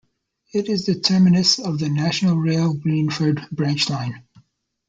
[0.51, 4.23] It is the terminus of the National Rail Greenford Branch Line.